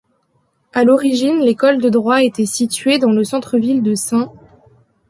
À 0.73 0.83
l'origine, 0.83 1.41
l'école 1.41 1.77
de 1.79 1.87
droit 1.87 2.23
était 2.23 2.47
située 2.47 2.97
dans 2.97 3.11
le 3.11 3.23
centre-ville 3.23 3.83
de 3.83 3.93
St. 3.93 4.31